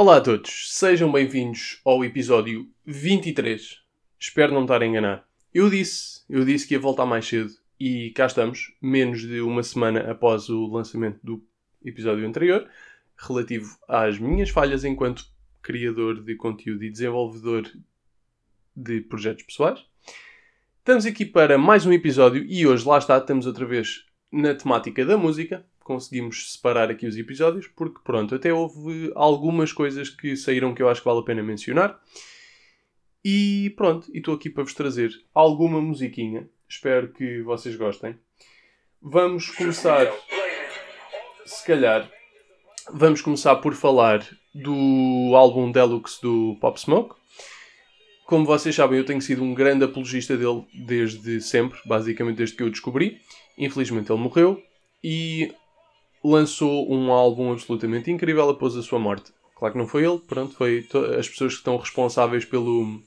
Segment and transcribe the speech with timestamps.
[0.00, 3.82] Olá a todos, sejam bem-vindos ao episódio 23.
[4.18, 5.28] Espero não estar a enganar.
[5.52, 9.62] Eu disse, eu disse que ia voltar mais cedo e cá estamos, menos de uma
[9.62, 11.44] semana após o lançamento do
[11.84, 12.66] episódio anterior,
[13.14, 15.26] relativo às minhas falhas enquanto
[15.60, 17.70] criador de conteúdo e desenvolvedor
[18.74, 19.84] de projetos pessoais.
[20.78, 25.04] Estamos aqui para mais um episódio e hoje, lá está, estamos outra vez na temática
[25.04, 25.62] da música.
[25.82, 30.88] Conseguimos separar aqui os episódios porque, pronto, até houve algumas coisas que saíram que eu
[30.88, 32.00] acho que vale a pena mencionar.
[33.24, 36.48] E pronto, e estou aqui para vos trazer alguma musiquinha.
[36.68, 38.16] Espero que vocês gostem.
[39.02, 40.06] Vamos começar,
[41.44, 42.10] se calhar,
[42.92, 47.14] vamos começar por falar do álbum Deluxe do Pop Smoke.
[48.26, 52.62] Como vocês sabem, eu tenho sido um grande apologista dele desde sempre, basicamente desde que
[52.62, 53.20] eu o descobri.
[53.58, 54.62] Infelizmente ele morreu
[55.02, 55.52] e
[56.22, 59.32] lançou um álbum absolutamente incrível após a sua morte.
[59.56, 60.86] Claro que não foi ele, pronto, foi
[61.18, 63.00] as pessoas que estão responsáveis pelo.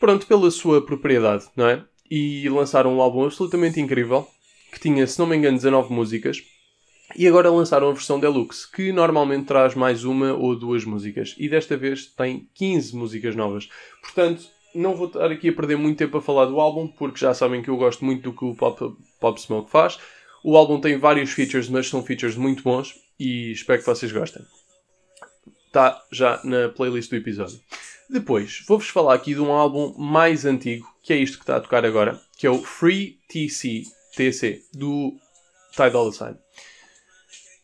[0.00, 1.84] Pronto, pela sua propriedade, não é?
[2.10, 4.26] E lançaram um álbum absolutamente incrível,
[4.72, 6.42] que tinha, se não me engano, 19 músicas.
[7.16, 11.34] E agora lançaram a versão deluxe, que normalmente traz mais uma ou duas músicas.
[11.38, 13.68] E desta vez tem 15 músicas novas.
[14.02, 17.32] Portanto, não vou estar aqui a perder muito tempo a falar do álbum, porque já
[17.32, 19.98] sabem que eu gosto muito do que o Pop, Pop Smoke faz.
[20.44, 24.44] O álbum tem vários features, mas são features muito bons e espero que vocês gostem.
[25.66, 27.58] Está já na playlist do episódio.
[28.10, 31.60] Depois, vou-vos falar aqui de um álbum mais antigo, que é isto que está a
[31.62, 35.14] tocar agora, que é o Free TC, TC, do
[35.74, 36.36] Ty Dolla Sign.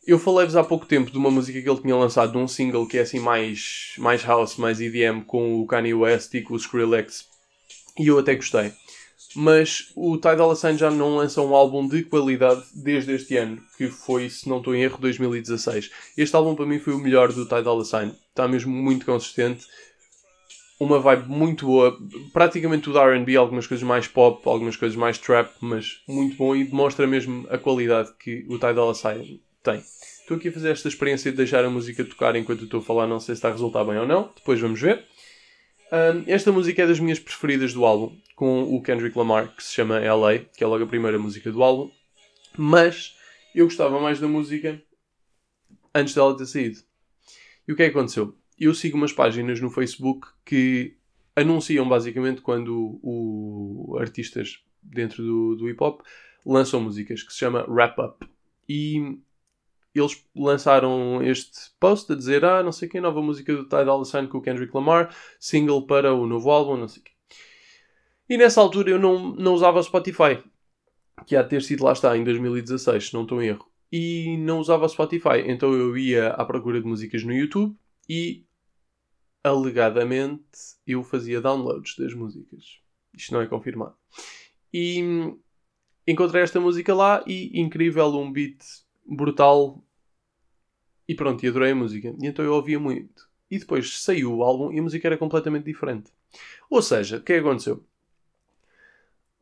[0.07, 2.87] Eu falei-vos há pouco tempo de uma música que ele tinha lançado, de um single
[2.87, 6.57] que é assim mais, mais house, mais EDM, com o Kanye West e com o
[6.57, 7.27] Skrillex.
[7.99, 8.73] E eu até gostei.
[9.35, 13.61] Mas o Ty Dolla Sign já não lança um álbum de qualidade desde este ano,
[13.77, 15.91] que foi, se não estou em erro, 2016.
[16.17, 18.13] Este álbum para mim foi o melhor do Ty Dolla Sign.
[18.29, 19.65] Está mesmo muito consistente.
[20.79, 21.95] Uma vibe muito boa,
[22.33, 26.63] praticamente tudo R&B, algumas coisas mais pop, algumas coisas mais trap, mas muito bom e
[26.63, 29.83] demonstra mesmo a qualidade que o Ty Dolla Sign tem.
[30.21, 33.05] Estou aqui a fazer esta experiência de deixar a música tocar enquanto estou a falar,
[33.05, 35.05] não sei se está a resultar bem ou não, depois vamos ver.
[35.91, 39.73] Um, esta música é das minhas preferidas do álbum, com o Kendrick Lamar, que se
[39.73, 41.91] chama LA, que é logo a primeira música do álbum,
[42.57, 43.17] mas
[43.53, 44.81] eu gostava mais da música
[45.93, 46.79] antes dela ter saído.
[47.67, 48.33] E o que é que aconteceu?
[48.57, 50.95] Eu sigo umas páginas no Facebook que
[51.35, 56.01] anunciam basicamente quando o, o artistas dentro do, do hip hop
[56.45, 58.25] lançam músicas, que se chama Wrap Up.
[58.67, 59.19] E
[59.99, 64.05] eles lançaram este post a dizer ah, não sei que, nova música do Ty Dolla
[64.05, 67.11] Sign com o Kendrick Lamar, single para o novo álbum, não sei quê.
[68.29, 70.41] E nessa altura eu não, não usava Spotify,
[71.25, 73.69] que há de ter sido lá está, em 2016, se não estou em erro.
[73.91, 77.75] E não usava Spotify, então eu ia à procura de músicas no YouTube
[78.07, 78.45] e
[79.43, 80.47] alegadamente
[80.87, 82.79] eu fazia downloads das músicas.
[83.13, 83.95] Isto não é confirmado.
[84.73, 85.03] E
[86.07, 88.63] encontrei esta música lá e incrível, um beat
[89.15, 89.83] brutal.
[91.07, 92.15] E pronto, e adorei a música.
[92.21, 93.29] E então eu ouvia muito.
[93.49, 96.11] E depois saiu o álbum e a música era completamente diferente.
[96.69, 97.83] Ou seja, o que é que aconteceu?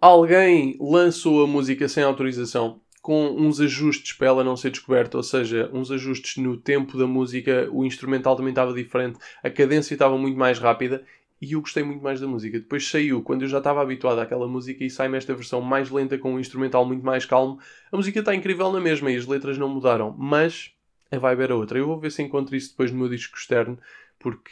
[0.01, 5.23] Alguém lançou a música sem autorização, com uns ajustes para ela não ser descoberta, ou
[5.23, 10.17] seja, uns ajustes no tempo da música, o instrumental também estava diferente, a cadência estava
[10.17, 11.05] muito mais rápida
[11.41, 12.59] e eu gostei muito mais da música.
[12.59, 16.17] Depois saiu, quando eu já estava habituado àquela música, e sai-me esta versão mais lenta
[16.17, 17.59] com um instrumental muito mais calmo.
[17.91, 20.73] A música está incrível na mesma e as letras não mudaram, mas
[21.11, 21.79] a vibe era outra.
[21.79, 23.79] Eu vou ver se encontro isso depois no meu disco externo,
[24.19, 24.51] porque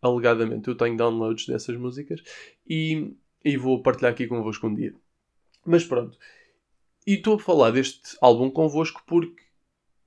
[0.00, 2.22] alegadamente eu tenho downloads dessas músicas
[2.68, 4.94] e, e vou partilhar aqui convosco um dia.
[5.66, 6.16] Mas pronto.
[7.06, 9.42] E estou a falar deste álbum convosco porque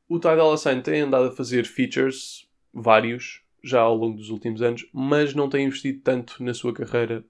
[0.08, 4.62] o Ty Dolla Sign tem andado a fazer features, vários, já ao longo dos últimos
[4.62, 7.24] anos, mas não tem investido tanto na sua carreira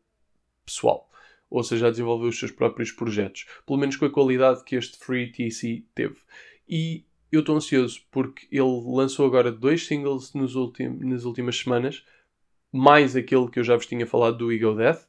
[0.65, 1.09] pessoal.
[1.49, 3.45] Ou seja, a desenvolver os seus próprios projetos.
[3.65, 6.15] Pelo menos com a qualidade que este Free TC teve.
[6.67, 12.05] E eu estou ansioso porque ele lançou agora dois singles nos ultim nas últimas semanas,
[12.71, 15.05] mais aquele que eu já vos tinha falado do Ego Death.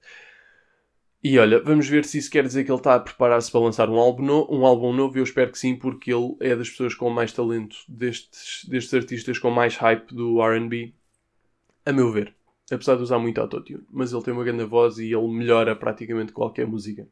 [1.22, 3.88] E olha, vamos ver se isso quer dizer que ele está a preparar-se para lançar
[3.88, 5.16] um álbum, no, um álbum novo.
[5.16, 9.38] Eu espero que sim, porque ele é das pessoas com mais talento, destes, destes artistas
[9.38, 10.92] com mais hype do RB
[11.84, 12.34] a meu ver.
[12.70, 13.84] Apesar de usar muito autotune.
[13.90, 17.08] Mas ele tem uma grande voz e ele melhora praticamente qualquer música.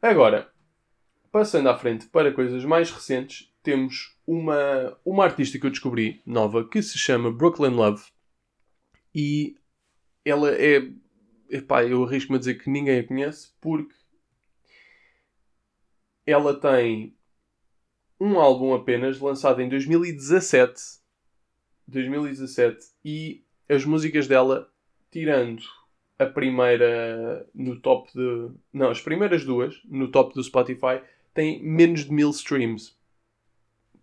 [0.00, 0.52] Agora,
[1.32, 6.68] passando à frente para coisas mais recentes, temos uma, uma artista que eu descobri nova
[6.68, 8.04] que se chama Brooklyn Love.
[9.14, 9.56] E
[10.24, 10.90] ela é.
[11.48, 13.94] Epá, eu arrisco-me a dizer que ninguém a conhece porque
[16.26, 17.16] ela tem
[18.20, 21.03] um álbum apenas lançado em 2017
[21.86, 24.68] 2017 e as músicas dela,
[25.10, 25.62] tirando
[26.18, 28.50] a primeira no top de.
[28.72, 31.00] Não, as primeiras duas no top do Spotify
[31.32, 32.94] têm menos de mil streams.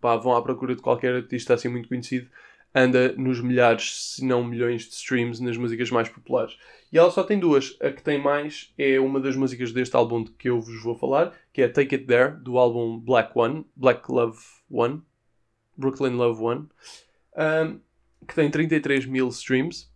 [0.00, 2.28] Pá, vão à procura de qualquer artista assim muito conhecido.
[2.74, 6.56] Anda nos milhares, se não milhões de streams nas músicas mais populares.
[6.90, 7.76] E ela só tem duas.
[7.80, 10.96] A que tem mais é uma das músicas deste álbum de que eu vos vou
[10.96, 14.38] falar, que é Take It There, do álbum Black One, Black Love
[14.70, 15.02] One,
[15.76, 16.68] Brooklyn Love One,
[17.36, 17.80] um,
[18.26, 19.90] que tem 33 mil streams.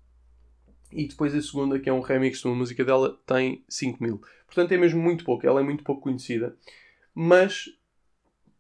[0.93, 4.21] E depois a segunda, que é um remix de uma música dela, tem 5 mil.
[4.47, 6.57] Portanto é mesmo muito pouco, ela é muito pouco conhecida.
[7.15, 7.67] Mas,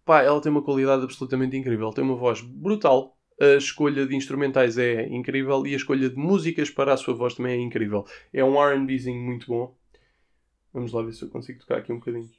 [0.04, 1.90] pá, ela tem uma qualidade absolutamente incrível.
[1.90, 3.16] Tem uma voz brutal.
[3.40, 7.34] A escolha de instrumentais é incrível e a escolha de músicas para a sua voz
[7.34, 8.06] também é incrível.
[8.32, 9.76] É um RBzinho muito bom.
[10.72, 12.30] Vamos lá ver se eu consigo tocar aqui um bocadinho.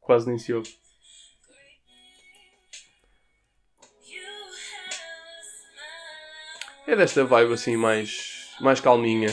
[0.00, 0.76] Quase nem se ouve.
[6.88, 9.28] É desta vibe assim mais, mais calminha.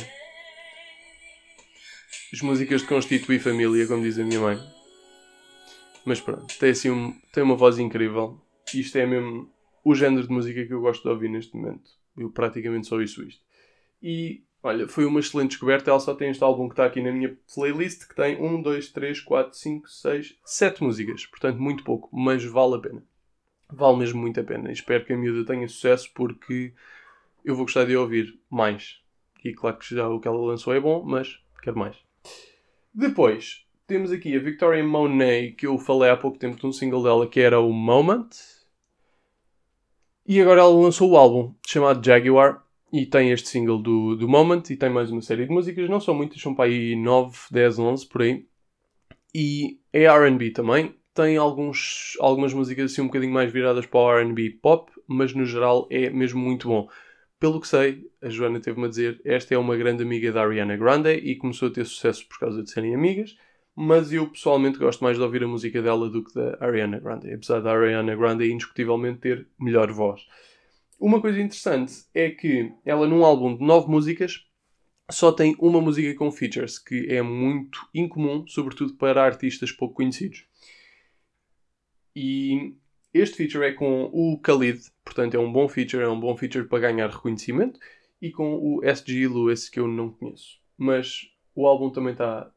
[2.34, 4.60] As músicas de Constituir Família, como diz a minha mãe.
[6.04, 8.42] Mas pronto, tem assim um, tem uma voz incrível.
[8.74, 9.50] Isto é mesmo
[9.86, 11.90] o género de música que eu gosto de ouvir neste momento.
[12.18, 13.42] Eu praticamente só ouço isto.
[14.04, 15.90] E olha, foi uma excelente descoberta.
[15.90, 18.90] Ela só tem este álbum que está aqui na minha playlist, que tem 1, 2,
[18.90, 21.25] 3, 4, 5, 6, 7 músicas.
[21.25, 23.01] Portanto, muito pouco, mas vale a pena.
[23.72, 24.74] Vale mesmo muito a pena.
[24.74, 26.74] Espero que a miúda tenha sucesso porque
[27.46, 29.00] eu vou gostar de ouvir mais.
[29.44, 31.96] E claro que já o que ela lançou é bom, mas quero mais.
[32.92, 37.04] Depois, temos aqui a Victoria Monet, que eu falei há pouco tempo de um single
[37.04, 38.30] dela que era o Moment.
[40.28, 44.64] E agora ela lançou o álbum chamado Jaguar e tem este single do, do Moment
[44.72, 45.88] e tem mais uma série de músicas.
[45.88, 48.48] Não são muitas, são para aí 9, 10, 11 por aí.
[49.34, 50.96] E é RB também.
[51.14, 55.46] Tem alguns, algumas músicas assim um bocadinho mais viradas para o RB pop, mas no
[55.46, 56.90] geral é mesmo muito bom.
[57.46, 60.76] Pelo que sei, a Joana teve-me a dizer, esta é uma grande amiga da Ariana
[60.76, 63.38] Grande e começou a ter sucesso por causa de serem amigas,
[63.76, 67.32] mas eu pessoalmente gosto mais de ouvir a música dela do que da Ariana Grande,
[67.32, 70.26] apesar da Ariana Grande indiscutivelmente ter melhor voz.
[71.00, 74.44] Uma coisa interessante é que ela num álbum de nove músicas
[75.12, 80.48] só tem uma música com features, que é muito incomum, sobretudo para artistas pouco conhecidos.
[82.16, 82.76] E
[83.20, 86.68] este feature é com o Khalid, portanto é um bom feature, é um bom feature
[86.68, 87.80] para ganhar reconhecimento,
[88.22, 90.60] e com o SG Lewis, que eu não conheço.
[90.78, 92.52] Mas o álbum também está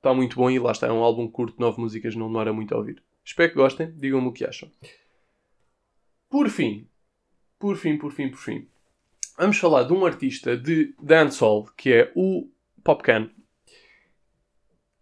[0.00, 2.74] tá muito bom e lá está, é um álbum curto, nove músicas, não demora muito
[2.74, 3.02] a ouvir.
[3.22, 4.70] Espero que gostem, digam-me o que acham.
[6.28, 6.88] Por fim,
[7.58, 8.68] por fim, por fim, por fim,
[9.36, 12.48] vamos falar de um artista de dancehall que é o
[12.82, 13.30] Popcan,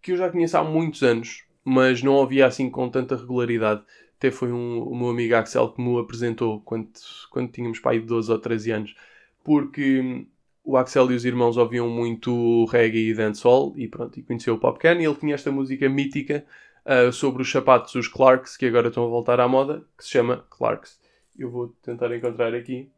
[0.03, 3.83] que eu já conheço há muitos anos, mas não ouvia assim com tanta regularidade.
[4.17, 6.89] Até foi um, o meu amigo Axel que me apresentou quando,
[7.31, 8.97] quando tínhamos pai de 12 ou 13 anos.
[9.45, 10.27] Porque
[10.65, 14.59] o Axel e os irmãos ouviam muito reggae e dancehall e pronto, e conheceu o
[14.59, 16.45] Popcan e ele tinha esta música mítica
[16.87, 20.11] uh, sobre os sapatos, os Clarks, que agora estão a voltar à moda, que se
[20.11, 20.99] chama Clarks.
[21.39, 22.91] Eu vou tentar encontrar aqui.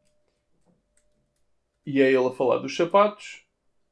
[1.85, 3.43] E é ele a falar dos sapatos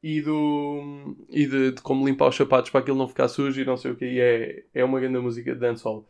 [0.03, 3.65] e, do, e de, de como limpar os sapatos para aquilo não ficar sujo e
[3.65, 4.05] não sei o que.
[4.05, 6.09] E é, é uma grande música de dancehall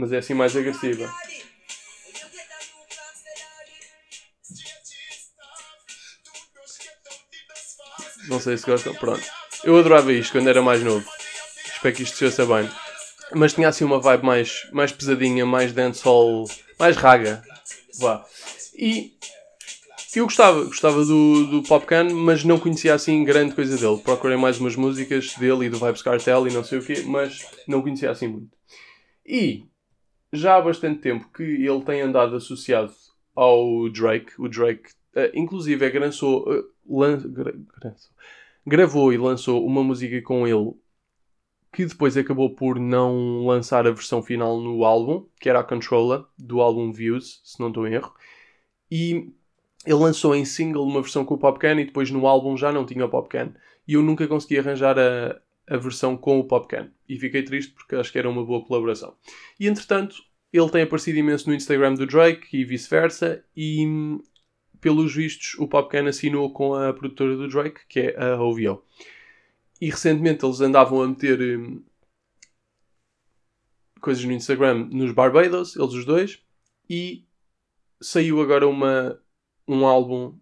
[0.00, 1.12] mas é assim mais agressiva.
[8.28, 9.22] Não sei se gostam, pronto.
[9.62, 11.06] Eu adorava isto quando era mais novo.
[11.66, 12.70] Espero que isto se ouça bem.
[13.34, 16.46] Mas tinha assim uma vibe mais, mais pesadinha, mais dancehall,
[16.78, 17.42] mais raga.
[17.98, 18.24] Vá.
[18.74, 19.12] E
[20.18, 24.02] eu gostava, gostava do, do Popcan, mas não conhecia assim grande coisa dele.
[24.02, 27.46] Procurei mais umas músicas dele e do Vibes Cartel e não sei o quê, mas
[27.68, 28.56] não conhecia assim muito.
[29.24, 29.64] E
[30.32, 32.92] já há bastante tempo que ele tem andado associado
[33.34, 34.32] ao Drake.
[34.38, 37.54] O Drake, uh, inclusive, é, grançou, uh, lan, gra,
[38.66, 40.72] gravou e lançou uma música com ele
[41.72, 46.24] que depois acabou por não lançar a versão final no álbum, que era a Controller,
[46.36, 48.12] do álbum Views, se não estou em erro.
[48.90, 49.32] E
[49.90, 52.86] ele lançou em single uma versão com o Popcan e depois no álbum já não
[52.86, 53.52] tinha o Popcan.
[53.88, 56.90] E eu nunca consegui arranjar a, a versão com o Popcan.
[57.08, 59.16] E fiquei triste porque acho que era uma boa colaboração.
[59.58, 60.14] E entretanto,
[60.52, 63.44] ele tem aparecido imenso no Instagram do Drake e vice-versa.
[63.56, 63.84] E
[64.80, 68.84] pelos vistos, o Popcan assinou com a produtora do Drake, que é a OVO.
[69.80, 71.82] E recentemente eles andavam a meter hum,
[74.00, 76.40] coisas no Instagram nos Barbados, eles os dois.
[76.88, 77.24] E
[78.00, 79.20] saiu agora uma,
[79.70, 80.36] um álbum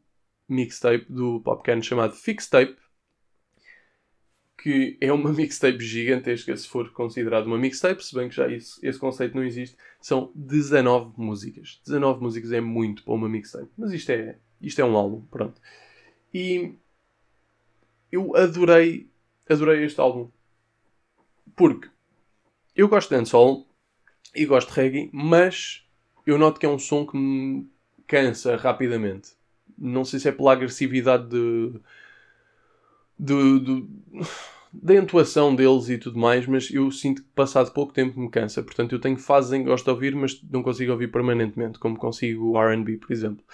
[0.49, 2.76] mixtape do Popcan chamado Fixtape
[4.61, 8.78] que é uma mixtape gigantesca, se for considerado uma mixtape, se bem que já isso,
[8.82, 9.76] esse conceito não existe.
[10.00, 11.80] São 19 músicas.
[11.85, 13.70] 19 músicas é muito para uma mixtape.
[13.76, 15.61] Mas isto é, isto é um álbum, pronto.
[16.35, 16.75] E
[18.11, 19.08] eu adorei,
[19.49, 20.28] adorei este álbum.
[21.54, 21.88] Porque
[22.75, 23.66] eu gosto de dancehall
[24.35, 25.85] e gosto de reggae, mas
[26.26, 27.70] eu noto que é um som que me
[28.09, 29.31] cansa rapidamente.
[29.77, 31.73] Não sei se é pela agressividade de,
[33.17, 33.87] de, de,
[34.73, 38.62] da entoação deles e tudo mais, mas eu sinto que passado pouco tempo me cansa.
[38.62, 41.97] Portanto, eu tenho fases em que gosto de ouvir, mas não consigo ouvir permanentemente, como
[41.97, 43.45] consigo o RB, por exemplo.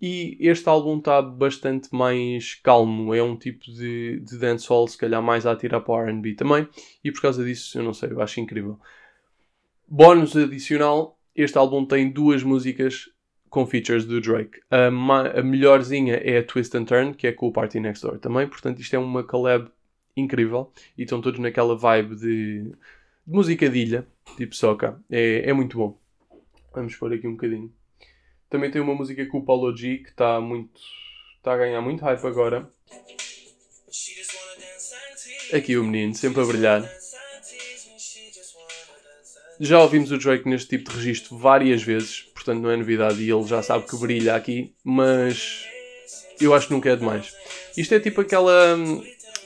[0.00, 5.22] E este álbum está bastante mais calmo, é um tipo de, de dancehall, se calhar
[5.22, 6.68] mais a atirar para o RB também,
[7.02, 8.78] e por causa disso, eu não sei, eu acho incrível.
[9.88, 13.08] Bónus adicional: este álbum tem duas músicas
[13.54, 14.60] com features do Drake.
[14.68, 14.88] A,
[15.38, 18.48] a melhorzinha é a Twist and Turn, que é com o Party Next Door também,
[18.48, 19.70] portanto, isto é uma collab
[20.16, 22.72] incrível e estão todos naquela vibe de, de
[23.24, 25.00] música de ilha, tipo soca.
[25.08, 25.96] É, é muito bom.
[26.74, 27.72] Vamos pôr aqui um bocadinho.
[28.50, 30.80] Também tem uma música com o Paulo G que está muito.
[31.36, 32.68] está a ganhar muito hype agora.
[35.52, 37.03] Aqui o menino, sempre a brilhar.
[39.60, 43.30] Já ouvimos o Drake neste tipo de registro várias vezes, portanto não é novidade e
[43.30, 45.64] ele já sabe que brilha aqui, mas
[46.40, 47.32] eu acho que nunca é demais.
[47.76, 48.76] Isto é tipo aquela,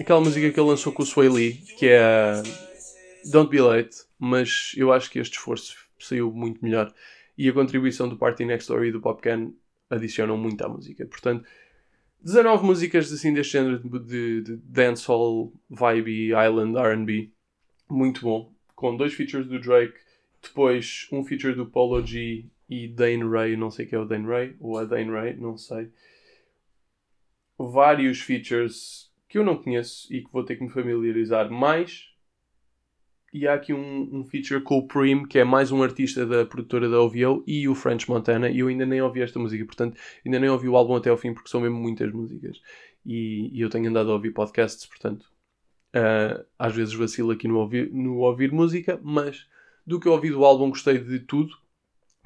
[0.01, 2.43] aquela música que ele lançou com o Sway Lee, que é
[3.31, 6.93] Don't Be Late, mas eu acho que este esforço saiu muito melhor
[7.37, 9.53] e a contribuição do Party Next Door e do Popcan
[9.91, 11.05] adicionam muito à música.
[11.05, 11.45] Portanto,
[12.23, 17.31] 19 músicas assim deste género de, de dancehall, vibe, island, R&B,
[17.91, 19.99] muito bom com dois features do Drake,
[20.41, 24.25] depois um feature do Polo G e Dane Ray, não sei quem é o Dane
[24.25, 25.91] Ray, ou a Dane Ray, não sei.
[27.59, 32.05] Vários features que eu não conheço e que vou ter que me familiarizar mais.
[33.35, 36.47] E há aqui um, um feature com o Prim, que é mais um artista da
[36.47, 40.01] produtora da OVO, e o French Montana, e eu ainda nem ouvi esta música, portanto,
[40.25, 42.61] ainda nem ouvi o álbum até ao fim, porque são mesmo muitas músicas.
[43.05, 45.27] E, e eu tenho andado a ouvir podcasts, portanto,
[45.95, 49.47] Uh, às vezes vacilo aqui no ouvir, no ouvir música, mas
[49.87, 51.55] do que eu ouvi do álbum gostei de tudo.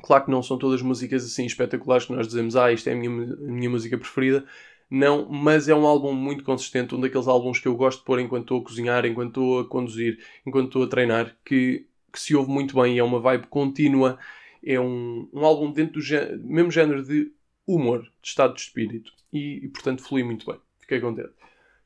[0.03, 2.97] Claro que não são todas músicas assim espetaculares que nós dizemos, ah, isto é a
[2.97, 4.45] minha, a minha música preferida.
[4.91, 8.21] Não, mas é um álbum muito consistente, um daqueles álbuns que eu gosto de pôr
[8.21, 12.37] enquanto estou a cozinhar, enquanto estou a conduzir, enquanto estou a treinar, que, que se
[12.37, 14.19] ouve muito bem e é uma vibe contínua.
[14.63, 17.33] É um, um álbum dentro do gé mesmo género de
[17.67, 19.13] humor, de estado de espírito.
[19.33, 20.61] E, e portanto flui muito bem.
[20.81, 21.33] Fiquei contente.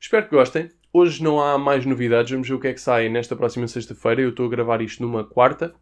[0.01, 0.69] Espero que gostem.
[0.99, 4.19] Hoje não há mais novidades, vamos ver o que é que sai nesta próxima sexta-feira.
[4.19, 5.75] Eu estou a gravar isto numa quarta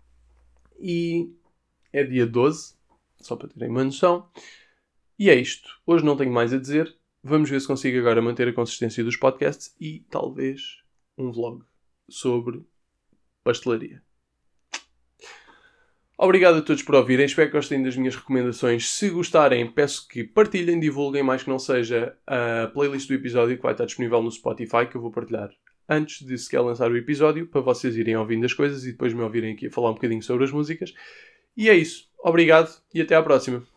[0.78, 1.34] e
[1.94, 2.76] é dia 12,
[3.22, 4.30] só para terem uma noção.
[5.18, 5.70] E é isto.
[5.88, 6.94] Hoje não tenho mais a dizer.
[7.24, 10.84] Vamos ver se consigo agora manter a consistência dos podcasts e talvez
[11.18, 11.64] um vlog
[12.10, 12.66] sobre
[13.42, 14.04] pastelaria.
[16.18, 18.90] Obrigado a todos por ouvirem, espero que gostem das minhas recomendações.
[18.90, 23.64] Se gostarem, peço que partilhem, divulguem, mais que não seja a playlist do episódio que
[23.64, 25.50] vai estar disponível no Spotify, que eu vou partilhar
[25.88, 29.22] antes de sequer lançar o episódio, para vocês irem ouvindo as coisas e depois me
[29.22, 30.94] ouvirem aqui a falar um bocadinho sobre as músicas.
[31.56, 32.10] E é isso.
[32.24, 33.66] Obrigado e até à próxima.